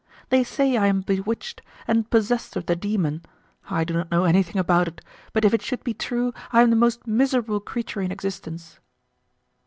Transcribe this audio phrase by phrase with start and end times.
[0.29, 3.23] They say I am bewitched, and possessed of the demon;
[3.69, 6.71] I do not know anything about it, but if it should be true I am
[6.71, 8.79] the most miserable creature in existence."